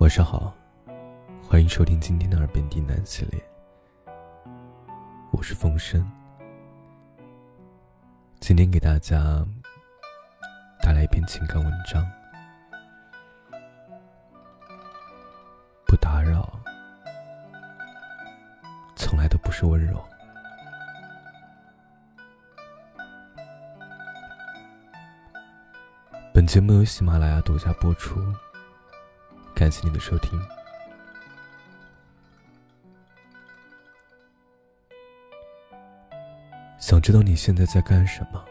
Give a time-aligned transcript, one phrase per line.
[0.00, 0.50] 晚上好，
[1.46, 3.38] 欢迎收听今天的《耳边低喃》系列，
[5.30, 6.10] 我是风声。
[8.40, 9.44] 今天给大家
[10.80, 12.02] 带来一篇情感文章，
[15.86, 16.50] 不打扰，
[18.96, 20.02] 从来都不是温柔。
[26.32, 28.18] 本节目由喜马拉雅独家播出。
[29.60, 30.40] 感谢你的收听。
[36.78, 38.42] 想知道你现在在干什么？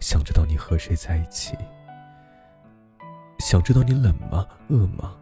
[0.00, 1.56] 想知道你和谁在一起？
[3.38, 4.44] 想知道你冷吗？
[4.68, 5.16] 饿吗？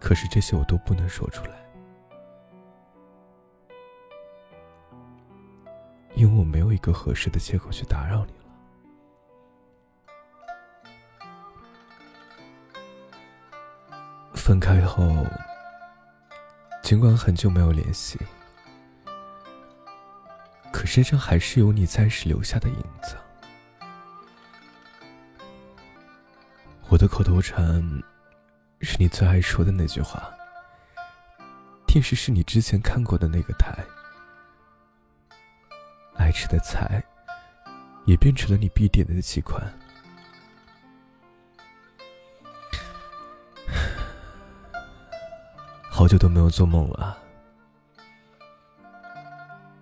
[0.00, 1.52] 可是这些我都不能说出来，
[6.14, 8.32] 因为我没有一个合适的借口去打扰你。
[14.42, 15.24] 分开后，
[16.82, 18.18] 尽管很久没有联系，
[20.72, 23.16] 可身上还是有你在时留下的影子。
[26.88, 27.80] 我的口头禅
[28.80, 30.28] 是你最爱说的那句话。
[31.86, 33.72] 电视是你之前看过的那个台，
[36.16, 37.00] 爱吃的菜
[38.06, 39.72] 也变成了你必点的几款。
[46.02, 47.16] 好久都没有做梦了。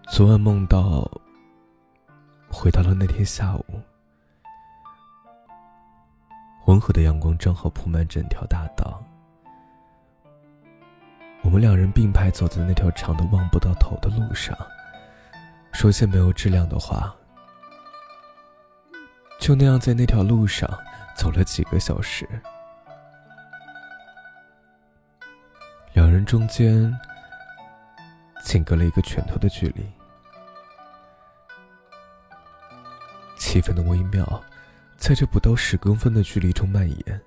[0.06, 1.10] 昨晚梦到，
[2.50, 3.64] 回到了那天下午，
[6.66, 9.02] 温和的阳光正好铺满整条大道。
[11.40, 14.55] 我们两人并排走在那条长的望不到头的路上，
[15.72, 17.16] 说些没有质量的话。
[19.38, 20.68] 就那样在那条路上
[21.16, 22.28] 走了几个小时。
[26.20, 26.95] 人中间
[28.45, 29.83] 仅隔了一个拳头的距离，
[33.39, 34.45] 气氛的微妙，
[34.98, 37.22] 在这不到十公分的距离中蔓延。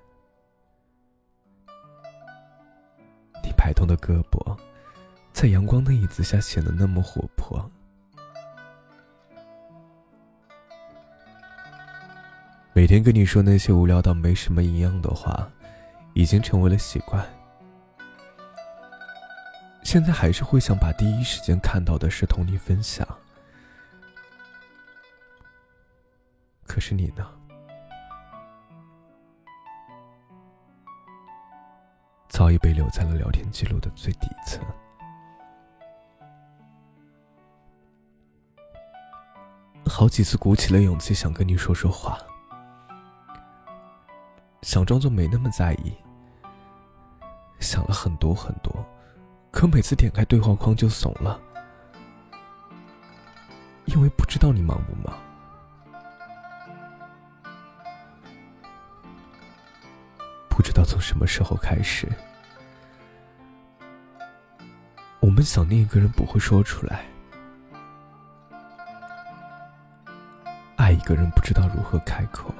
[3.42, 4.56] 你摆动的胳膊，
[5.32, 7.68] 在阳光的影子下显得那么活泼。
[12.72, 15.50] 每天跟你说那些无聊到没什么营养的话，
[16.12, 17.26] 已经成为了习惯。
[19.84, 23.06] 现在还是会想把第一时间看到的事同你分享，
[26.66, 27.24] 可是你呢？
[32.28, 34.60] 早已被留在了聊天记录的最底层。
[39.86, 42.18] 好几次鼓起了勇气想跟你说说话，
[44.62, 45.94] 想装作没那么在意，
[47.60, 48.84] 想了很多很多。
[49.54, 51.40] 可每次点开对话框就怂了，
[53.84, 55.16] 因为不知道你忙不忙，
[60.48, 62.08] 不知道从什么时候开始，
[65.20, 67.04] 我们想念一个人不会说出来，
[70.74, 72.52] 爱一个人不知道如何开口。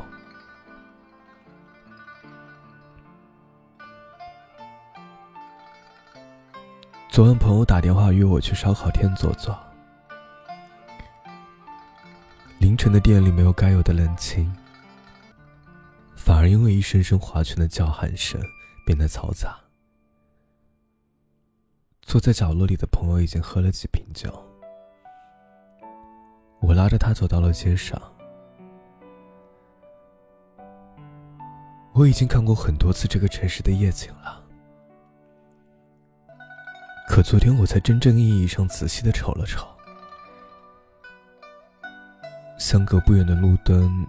[7.15, 9.57] 昨晚朋友打电话约我去烧烤店坐坐。
[12.59, 14.53] 凌晨的店里没有该有的冷清，
[16.17, 18.43] 反而因为一声声划拳的叫喊声
[18.85, 19.57] 变得嘈杂。
[22.03, 24.29] 坐在角落里的朋友已经喝了几瓶酒，
[26.61, 27.97] 我拉着他走到了街上。
[31.93, 34.44] 我已经看过很多次这个城市的夜景了。
[37.15, 39.65] 可昨天我才真正意义上仔细的瞅了瞅，
[42.59, 44.05] 相隔不远的路灯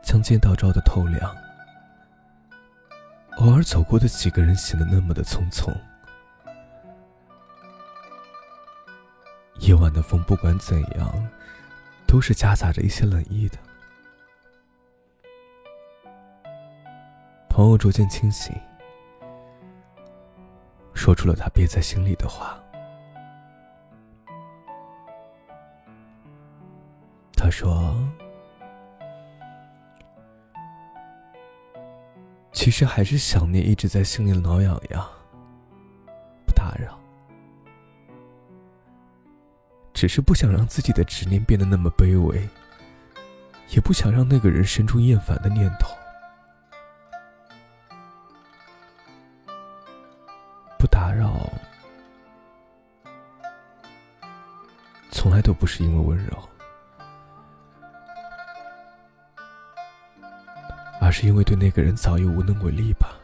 [0.00, 1.36] 将街道照得透亮，
[3.38, 5.76] 偶尔走过的几个人显得那么的匆匆。
[9.58, 11.28] 夜晚的风不管怎样，
[12.06, 13.58] 都是夹杂着一些冷意的。
[17.48, 18.54] 朋友逐渐清醒。
[20.94, 22.60] 说出了他憋在心里的话。
[27.34, 27.96] 他说
[32.52, 35.02] ：“其实还是想念一直在心里挠痒痒，
[36.44, 37.00] 不打扰，
[39.94, 42.46] 只是不想让自己的执念变得那么卑微，
[43.70, 45.96] 也不想让那个人生出厌烦的念头。
[51.00, 51.50] 打扰，
[55.10, 56.36] 从来都不是因为温柔，
[61.00, 63.16] 而是因为对那个人早已无能为力吧。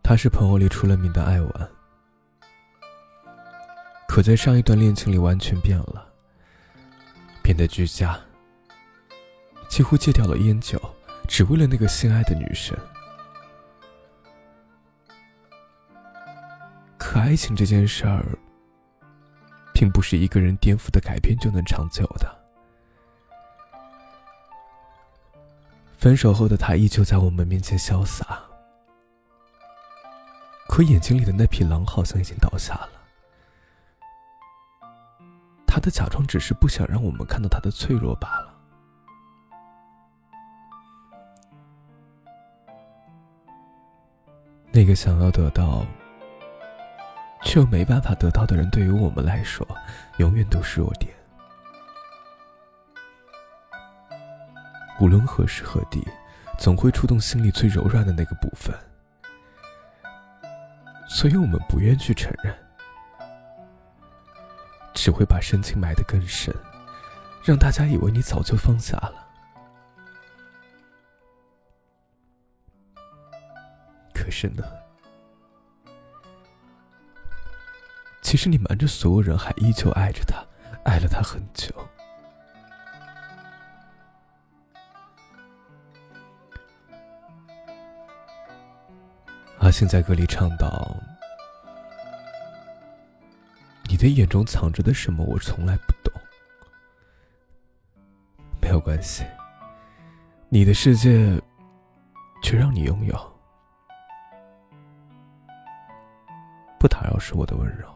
[0.00, 1.68] 他是朋友里出了名的爱玩，
[4.06, 6.06] 可在上一段恋情里完全变了，
[7.42, 8.16] 变得居家，
[9.68, 10.80] 几乎戒掉了烟酒，
[11.26, 12.76] 只为了那个心爱的女生。
[16.98, 18.24] 可爱情这件事儿，
[19.74, 22.42] 并不是一个人颠覆的改变就能长久的。
[25.98, 28.40] 分手后的他依旧在我们面前潇洒。
[30.68, 32.88] 可眼睛里的那匹狼好像已经倒下了。
[35.66, 38.51] 他的假装只是不想让我们看到他的脆弱罢了。
[44.74, 45.84] 那个想要得到
[47.44, 49.66] 却又没办法得到的人，对于我们来说，
[50.16, 51.12] 永远都是弱点。
[54.98, 56.02] 无论何时何地，
[56.58, 58.74] 总会触动心里最柔软的那个部分。
[61.06, 62.54] 所以我们不愿去承认，
[64.94, 66.54] 只会把深情埋得更深，
[67.44, 69.21] 让大家以为你早就放下了。
[74.22, 74.62] 可是呢，
[78.20, 80.36] 其实你瞒着所有人，还依旧爱着他，
[80.84, 81.74] 爱了他很久。
[89.58, 90.96] 阿信在歌里唱道
[93.90, 96.12] ：“你的眼中藏着的什么，我从来不懂。
[98.60, 99.24] 没有关系，
[100.48, 101.42] 你的世界
[102.40, 103.31] 却让你拥有。
[107.02, 107.88] 不打扰是我的温柔。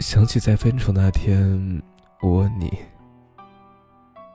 [0.00, 1.82] 想起在分手那天，
[2.20, 2.78] 我问你。”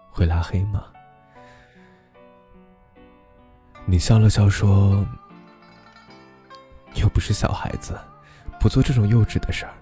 [0.10, 0.86] 会拉黑吗？
[3.86, 5.06] 你笑了笑说
[6.96, 8.00] ：“又不是小孩子，
[8.60, 9.74] 不做这种幼稚的事儿。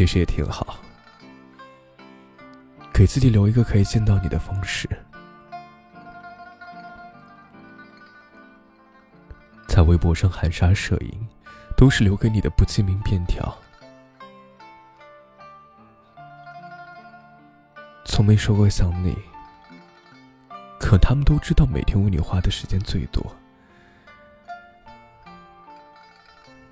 [0.00, 0.78] 其实也挺好，
[2.90, 4.88] 给自己留一个可以见到你的方式，
[9.66, 11.28] 在微博上含沙射影。”
[11.76, 13.56] 都是留给你的不记名便条，
[18.04, 19.14] 从没说过想你。
[20.78, 23.24] 可他们都知道，每天为你花的时间最多，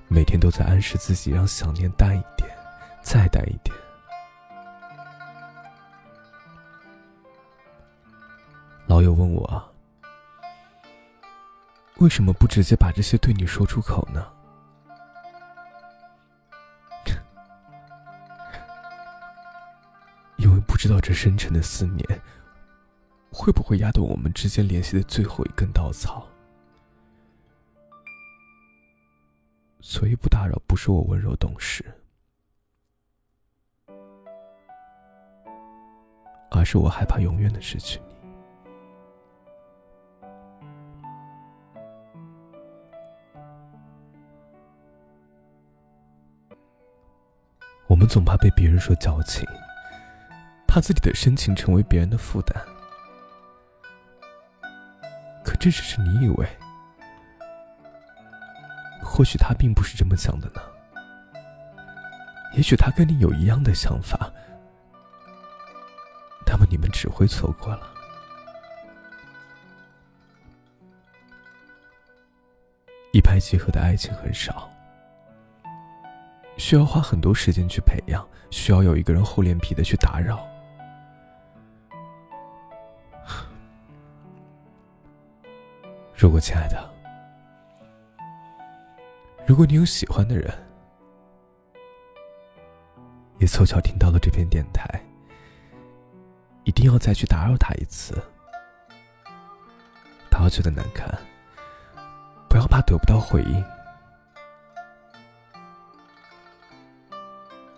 [0.08, 2.50] 每天都在暗示自己，让想念淡一点，
[3.08, 3.74] 再淡一点。
[8.86, 9.74] 老友问我，
[12.00, 14.30] 为什么不直接把这些对你说出口呢？
[20.36, 22.06] 因为不知道这深沉的思念，
[23.32, 26.28] 会不会压断我们之间联系的最后一根稻草？
[29.80, 31.82] 所以不打扰，不是我温柔懂事，
[36.50, 38.04] 而是我害怕永远的失去你。
[47.86, 49.46] 我们总怕被别人说矫情。
[50.70, 52.54] 怕自己的深情成为别人的负担，
[55.42, 56.46] 可这只是你以为，
[59.02, 60.60] 或许他并不是这么想的呢。
[62.54, 64.30] 也许他跟你有一样的想法，
[66.98, 67.94] 只会错过了。
[73.12, 74.68] 一拍即合的爱情很少，
[76.56, 80.44] 需要花很多时间去培养，需要有一个人厚脸皮的去打扰。
[86.16, 86.94] 如果亲爱的，
[89.46, 90.52] 如果你有喜欢的人，
[93.38, 95.00] 也凑巧听到了这篇电台，
[96.68, 98.14] 一定要再去打扰他一次。
[100.30, 101.08] 他要觉得难堪，
[102.46, 103.64] 不要怕得不到回应，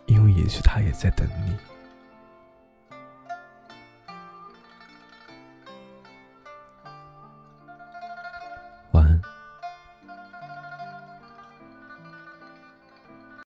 [0.06, 1.56] 因为也许他也在等你。